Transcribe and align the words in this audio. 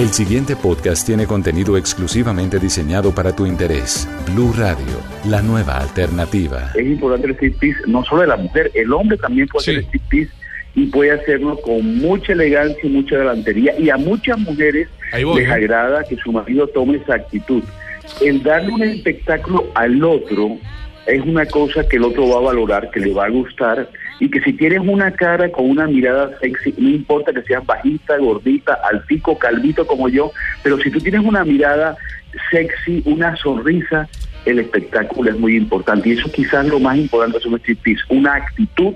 El 0.00 0.08
siguiente 0.08 0.56
podcast 0.56 1.06
tiene 1.06 1.26
contenido 1.26 1.76
exclusivamente 1.76 2.58
diseñado 2.58 3.14
para 3.14 3.36
tu 3.36 3.44
interés. 3.44 4.08
Blue 4.32 4.50
Radio, 4.56 4.96
la 5.26 5.42
nueva 5.42 5.76
alternativa. 5.76 6.72
Es 6.74 6.86
importante 6.86 7.26
el 7.26 7.34
striptease, 7.34 7.82
no 7.86 8.02
solo 8.06 8.22
de 8.22 8.28
la 8.28 8.38
mujer, 8.38 8.70
el 8.72 8.94
hombre 8.94 9.18
también 9.18 9.46
puede 9.48 9.62
hacer 9.62 9.84
striptease 9.84 10.32
y 10.74 10.86
puede 10.86 11.10
hacerlo 11.10 11.60
con 11.60 11.98
mucha 11.98 12.32
elegancia 12.32 12.80
y 12.82 12.88
mucha 12.88 13.18
galantería. 13.18 13.78
Y 13.78 13.90
a 13.90 13.98
muchas 13.98 14.38
mujeres 14.38 14.88
les 15.12 15.22
¿eh? 15.22 15.52
agrada 15.52 16.02
que 16.04 16.16
su 16.16 16.32
marido 16.32 16.66
tome 16.68 16.96
esa 16.96 17.16
actitud. 17.16 17.62
El 18.22 18.42
darle 18.42 18.72
un 18.72 18.82
espectáculo 18.82 19.66
al 19.74 20.02
otro 20.02 20.56
es 21.06 21.20
una 21.22 21.46
cosa 21.46 21.86
que 21.88 21.96
el 21.96 22.04
otro 22.04 22.28
va 22.28 22.36
a 22.36 22.52
valorar, 22.52 22.90
que 22.90 23.00
le 23.00 23.12
va 23.12 23.26
a 23.26 23.30
gustar 23.30 23.88
y 24.18 24.30
que 24.30 24.40
si 24.40 24.52
tienes 24.52 24.80
una 24.80 25.10
cara 25.10 25.50
con 25.50 25.68
una 25.68 25.86
mirada 25.86 26.38
sexy, 26.40 26.74
no 26.76 26.90
importa 26.90 27.32
que 27.32 27.42
seas 27.42 27.64
bajita, 27.64 28.18
gordita, 28.18 28.78
altico, 28.90 29.38
calvito 29.38 29.86
como 29.86 30.08
yo, 30.08 30.32
pero 30.62 30.78
si 30.78 30.90
tú 30.90 31.00
tienes 31.00 31.22
una 31.22 31.44
mirada 31.44 31.96
sexy, 32.50 33.02
una 33.06 33.34
sonrisa, 33.36 34.08
el 34.44 34.58
espectáculo 34.58 35.30
es 35.30 35.38
muy 35.38 35.56
importante. 35.56 36.08
Y 36.08 36.12
eso 36.12 36.30
quizás 36.30 36.66
lo 36.66 36.78
más 36.78 36.96
importante 36.96 37.38
es 37.38 37.46
un 37.46 37.58
striptease, 37.58 38.02
una 38.10 38.34
actitud 38.34 38.94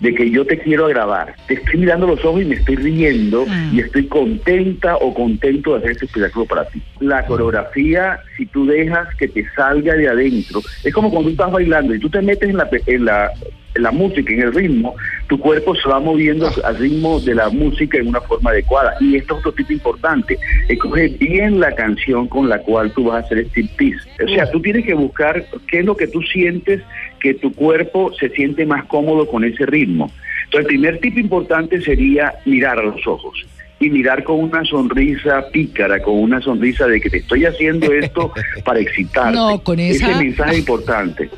de 0.00 0.14
que 0.14 0.30
yo 0.30 0.44
te 0.44 0.58
quiero 0.58 0.86
agravar. 0.86 1.34
Te 1.46 1.54
estoy 1.54 1.80
mirando 1.80 2.06
los 2.06 2.24
ojos 2.24 2.42
y 2.42 2.44
me 2.44 2.56
estoy 2.56 2.76
riendo 2.76 3.46
mm. 3.46 3.74
y 3.74 3.80
estoy 3.80 4.06
contenta 4.06 4.96
o 4.96 5.14
contento 5.14 5.72
de 5.72 5.78
hacer 5.78 5.90
este 5.92 6.06
espectáculo 6.06 6.46
para 6.46 6.64
ti. 6.66 6.82
La 7.00 7.24
coreografía, 7.26 8.20
si 8.36 8.46
tú 8.46 8.66
dejas 8.66 9.08
que 9.16 9.28
te 9.28 9.46
salga 9.54 9.94
de 9.94 10.08
adentro, 10.08 10.60
es 10.82 10.92
como 10.92 11.10
cuando 11.10 11.28
tú 11.28 11.32
estás 11.32 11.52
bailando 11.52 11.94
y 11.94 11.98
tú 11.98 12.10
te 12.10 12.22
metes 12.22 12.48
en 12.48 12.56
la, 12.56 12.68
en 12.86 13.04
la 13.04 13.30
la 13.74 13.90
música, 13.90 14.32
en 14.32 14.40
el 14.40 14.54
ritmo, 14.54 14.94
tu 15.28 15.38
cuerpo 15.38 15.74
se 15.74 15.88
va 15.88 16.00
moviendo 16.00 16.50
al 16.64 16.76
ritmo 16.78 17.20
de 17.20 17.34
la 17.34 17.48
música 17.48 17.98
en 17.98 18.08
una 18.08 18.20
forma 18.20 18.50
adecuada. 18.50 18.94
Y 19.00 19.16
esto 19.16 19.34
es 19.34 19.40
otro 19.40 19.52
tipo 19.52 19.72
importante. 19.72 20.38
Escoge 20.68 21.08
bien 21.08 21.60
la 21.60 21.74
canción 21.74 22.28
con 22.28 22.48
la 22.48 22.58
cual 22.58 22.92
tú 22.92 23.04
vas 23.04 23.22
a 23.22 23.26
hacer 23.26 23.46
striptease. 23.46 24.08
O 24.24 24.28
sea, 24.28 24.50
tú 24.50 24.60
tienes 24.60 24.84
que 24.84 24.94
buscar 24.94 25.44
qué 25.68 25.80
es 25.80 25.84
lo 25.84 25.96
que 25.96 26.06
tú 26.06 26.22
sientes 26.22 26.82
que 27.20 27.34
tu 27.34 27.52
cuerpo 27.52 28.12
se 28.18 28.28
siente 28.30 28.66
más 28.66 28.84
cómodo 28.84 29.26
con 29.26 29.44
ese 29.44 29.64
ritmo. 29.66 30.10
Entonces, 30.44 30.60
el 30.60 30.66
primer 30.66 31.00
tip 31.00 31.18
importante 31.18 31.80
sería 31.80 32.34
mirar 32.44 32.78
a 32.78 32.82
los 32.82 33.06
ojos 33.06 33.44
y 33.80 33.90
mirar 33.90 34.24
con 34.24 34.40
una 34.40 34.64
sonrisa 34.64 35.46
pícara, 35.52 36.00
con 36.02 36.14
una 36.14 36.40
sonrisa 36.40 36.86
de 36.86 37.00
que 37.00 37.10
te 37.10 37.18
estoy 37.18 37.44
haciendo 37.44 37.92
esto 37.92 38.32
para 38.64 38.80
excitarte. 38.80 39.36
No, 39.36 39.62
con 39.62 39.78
esa... 39.78 40.10
Ese 40.10 40.24
mensaje 40.24 40.58
importante. 40.58 41.30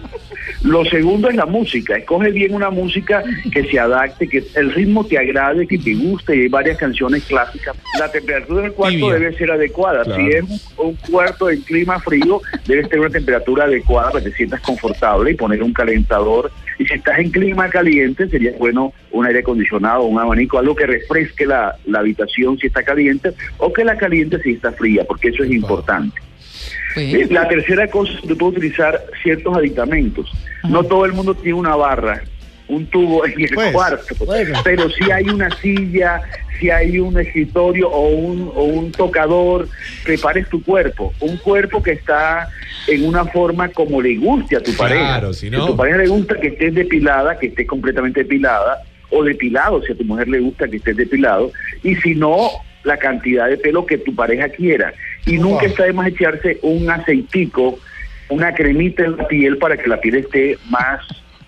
Lo 0.62 0.84
segundo 0.84 1.28
es 1.28 1.36
la 1.36 1.46
música. 1.46 1.96
Escoge 1.96 2.30
bien 2.30 2.54
una 2.54 2.70
música 2.70 3.22
que 3.52 3.64
se 3.64 3.78
adapte, 3.78 4.28
que 4.28 4.44
el 4.54 4.72
ritmo 4.72 5.04
te 5.04 5.18
agrade, 5.18 5.66
que 5.66 5.78
te 5.78 5.94
guste. 5.94 6.36
Y 6.36 6.40
hay 6.42 6.48
varias 6.48 6.78
canciones 6.78 7.24
clásicas. 7.24 7.76
La 7.98 8.10
temperatura 8.10 8.62
del 8.62 8.72
cuarto 8.72 9.10
debe 9.10 9.36
ser 9.36 9.50
adecuada. 9.50 10.04
Si 10.04 10.28
es 10.28 10.44
un, 10.76 10.96
cuarto 11.10 11.50
en 11.50 11.60
clima 11.62 12.00
frío, 12.00 12.40
debes 12.66 12.88
tener 12.88 13.00
una 13.00 13.10
temperatura 13.10 13.64
adecuada 13.64 14.10
para 14.10 14.24
que 14.24 14.30
te 14.30 14.36
sientas 14.36 14.60
confortable 14.60 15.32
y 15.32 15.34
poner 15.34 15.62
un 15.62 15.72
calentador. 15.72 16.50
Y 16.78 16.86
si 16.86 16.94
estás 16.94 17.18
en 17.18 17.30
clima 17.30 17.68
caliente, 17.68 18.28
sería 18.28 18.52
bueno 18.58 18.92
un 19.10 19.26
aire 19.26 19.40
acondicionado, 19.40 20.02
un 20.04 20.18
abanico, 20.18 20.58
algo 20.58 20.76
que 20.76 20.86
refresque 20.86 21.46
la, 21.46 21.76
la 21.86 22.00
habitación 22.00 22.58
si 22.58 22.66
está 22.66 22.82
caliente 22.82 23.32
o 23.58 23.72
que 23.72 23.84
la 23.84 23.96
caliente 23.96 24.40
si 24.42 24.52
está 24.52 24.72
fría, 24.72 25.04
porque 25.04 25.28
eso 25.28 25.42
es 25.42 25.50
importante. 25.50 26.25
La 27.30 27.46
tercera 27.48 27.86
cosa 27.88 28.12
es 28.12 28.20
que 28.20 28.28
tú 28.28 28.38
puedes 28.38 28.58
utilizar 28.58 29.04
ciertos 29.22 29.56
aditamentos. 29.56 30.30
No 30.68 30.82
todo 30.84 31.04
el 31.04 31.12
mundo 31.12 31.34
tiene 31.34 31.58
una 31.58 31.76
barra, 31.76 32.22
un 32.68 32.86
tubo 32.86 33.26
en 33.26 33.40
el 33.40 33.50
pues, 33.50 33.72
cuarto, 33.72 34.14
pero 34.64 34.90
si 34.90 35.10
hay 35.10 35.28
una 35.28 35.50
silla, 35.58 36.22
si 36.58 36.70
hay 36.70 36.98
un 36.98 37.18
escritorio 37.18 37.88
o 37.90 38.08
un, 38.08 38.50
o 38.54 38.64
un 38.64 38.92
tocador, 38.92 39.68
prepares 40.04 40.48
tu 40.48 40.62
cuerpo. 40.62 41.12
Un 41.20 41.36
cuerpo 41.36 41.82
que 41.82 41.92
está 41.92 42.48
en 42.88 43.06
una 43.06 43.24
forma 43.26 43.68
como 43.68 44.00
le 44.00 44.16
guste 44.16 44.56
a 44.56 44.62
tu 44.62 44.72
pareja. 44.74 45.32
Si 45.32 45.48
a 45.48 45.58
tu 45.58 45.76
pareja 45.76 45.98
le 45.98 46.08
gusta 46.08 46.34
que 46.40 46.48
estés 46.48 46.74
depilada, 46.74 47.38
que 47.38 47.46
estés 47.48 47.66
completamente 47.66 48.22
depilada, 48.22 48.82
o 49.10 49.22
depilado, 49.22 49.82
si 49.82 49.92
a 49.92 49.96
tu 49.96 50.04
mujer 50.04 50.28
le 50.28 50.40
gusta 50.40 50.68
que 50.68 50.78
estés 50.78 50.96
depilado, 50.96 51.52
y 51.82 51.94
si 51.96 52.14
no, 52.14 52.50
la 52.84 52.96
cantidad 52.96 53.48
de 53.48 53.56
pelo 53.56 53.86
que 53.86 53.98
tu 53.98 54.14
pareja 54.14 54.48
quiera. 54.48 54.92
Y 55.26 55.38
nunca 55.38 55.66
está 55.66 55.84
de 55.84 55.92
más 55.92 56.08
echarse 56.08 56.58
un 56.62 56.88
aceitico, 56.88 57.78
una 58.28 58.54
cremita 58.54 59.04
en 59.04 59.16
la 59.16 59.28
piel 59.28 59.58
para 59.58 59.76
que 59.76 59.88
la 59.88 60.00
piel 60.00 60.16
esté 60.16 60.58
más 60.70 61.00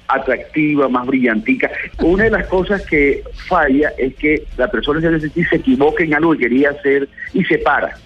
atractiva, 0.08 0.88
más 0.88 1.06
brillantica. 1.06 1.70
Una 2.00 2.24
de 2.24 2.30
las 2.30 2.46
cosas 2.46 2.84
que 2.86 3.22
falla 3.48 3.92
es 3.98 4.14
que 4.16 4.44
la 4.56 4.70
persona 4.70 5.00
se, 5.20 5.30
se 5.30 5.56
equivoca 5.56 6.02
en 6.02 6.14
algo 6.14 6.32
que 6.32 6.40
quería 6.40 6.70
hacer 6.70 7.08
y 7.32 7.44
se 7.44 7.58
para. 7.58 7.96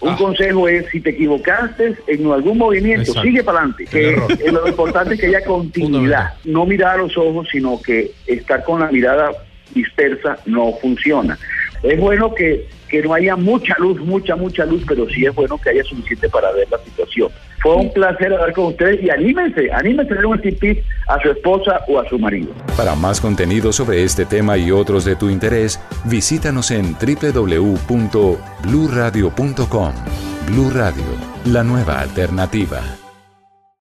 Un 0.00 0.10
ah. 0.10 0.16
consejo 0.16 0.66
es, 0.66 0.86
si 0.90 1.00
te 1.00 1.10
equivocaste 1.10 1.94
en 2.06 2.32
algún 2.32 2.56
movimiento, 2.56 3.12
sigue 3.20 3.44
para 3.44 3.58
adelante. 3.58 3.84
Que 3.84 4.16
lo 4.50 4.66
importante 4.66 5.14
es 5.14 5.20
que 5.20 5.26
haya 5.26 5.44
continuidad. 5.44 6.34
No 6.44 6.64
mirar 6.64 6.94
a 6.94 7.02
los 7.02 7.16
ojos, 7.18 7.48
sino 7.52 7.80
que 7.82 8.12
estar 8.26 8.64
con 8.64 8.80
la 8.80 8.90
mirada 8.90 9.32
dispersa 9.74 10.38
no 10.46 10.72
funciona. 10.80 11.38
Es 11.82 11.98
bueno 11.98 12.34
que, 12.34 12.68
que 12.88 13.02
no 13.02 13.14
haya 13.14 13.36
mucha 13.36 13.74
luz, 13.78 13.98
mucha, 14.00 14.36
mucha 14.36 14.66
luz, 14.66 14.84
pero 14.86 15.08
sí 15.08 15.24
es 15.24 15.34
bueno 15.34 15.58
que 15.58 15.70
haya 15.70 15.82
suficiente 15.84 16.28
para 16.28 16.52
ver 16.52 16.68
la 16.70 16.78
situación. 16.78 17.30
Fue 17.62 17.74
un 17.74 17.90
placer 17.92 18.32
hablar 18.32 18.52
con 18.52 18.66
ustedes 18.66 19.02
y 19.02 19.10
anímense, 19.10 19.72
anímense 19.72 20.12
a 20.12 20.16
tener 20.16 20.26
un 20.26 20.40
tip 20.40 20.84
a 21.08 21.20
su 21.20 21.30
esposa 21.30 21.80
o 21.88 21.98
a 21.98 22.08
su 22.08 22.18
marido. 22.18 22.52
Para 22.76 22.94
más 22.94 23.20
contenido 23.20 23.72
sobre 23.72 24.02
este 24.02 24.24
tema 24.24 24.56
y 24.56 24.70
otros 24.70 25.04
de 25.04 25.16
tu 25.16 25.28
interés, 25.28 25.80
visítanos 26.04 26.70
en 26.70 26.94
www.bluradio.com. 26.94 29.92
Blu 30.46 30.70
Radio, 30.70 31.04
la 31.44 31.62
nueva 31.62 32.00
alternativa. 32.00 32.80